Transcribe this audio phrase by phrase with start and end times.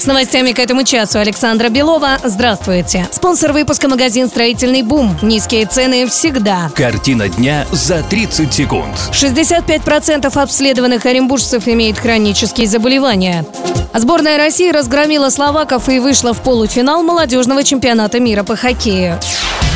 [0.00, 2.16] С новостями к этому часу Александра Белова.
[2.24, 3.06] Здравствуйте.
[3.12, 5.14] Спонсор выпуска магазин «Строительный бум».
[5.20, 6.70] Низкие цены всегда.
[6.74, 8.96] Картина дня за 30 секунд.
[9.12, 13.44] 65% обследованных оренбуржцев имеют хронические заболевания.
[13.92, 19.18] Сборная России разгромила словаков и вышла в полуфинал молодежного чемпионата мира по хоккею.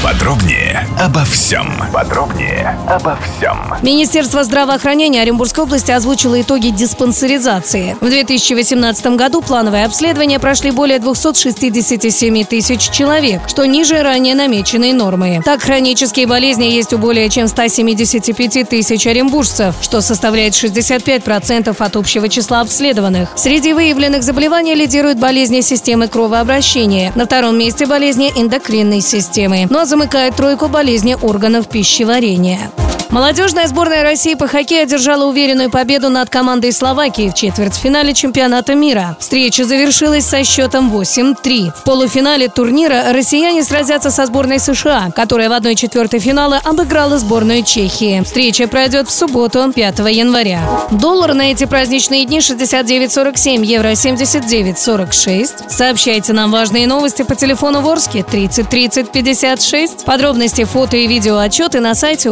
[0.05, 1.67] Подробнее обо всем.
[1.93, 3.59] Подробнее обо всем.
[3.83, 7.97] Министерство здравоохранения Оренбургской области озвучило итоги диспансеризации.
[8.01, 15.41] В 2018 году плановые обследования прошли более 267 тысяч человек, что ниже ранее намеченной нормы.
[15.45, 22.29] Так, хронические болезни есть у более чем 175 тысяч оренбуржцев, что составляет 65% от общего
[22.29, 23.31] числа обследованных.
[23.37, 27.13] Среди выявленных заболеваний лидируют болезни системы кровообращения.
[27.15, 29.67] На втором месте болезни эндокринной системы.
[29.75, 32.71] Ну а замыкает тройку болезни органов пищеварения.
[33.11, 39.17] Молодежная сборная России по хоккею одержала уверенную победу над командой Словакии в четвертьфинале чемпионата мира.
[39.21, 41.73] Встреча завершилась со счетом 8-3.
[41.77, 48.23] В полуфинале турнира россияне сразятся со сборной США, которая в 1-4 финала обыграла сборную Чехии.
[48.25, 50.63] Встреча пройдет в субботу, 5 января.
[50.91, 55.71] Доллар на эти праздничные дни 69.47, евро 79.46.
[55.71, 60.05] Сообщайте нам важные новости по телефону Ворске 30 30 56.
[60.05, 62.31] Подробности, фото и видео отчеты на сайте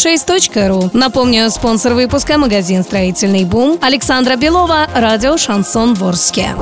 [0.00, 0.90] урал56.ру.
[0.92, 6.54] Напомню, спонсор выпуска магазин «Строительный бум» Александра Белова, радио «Шансон Ворске».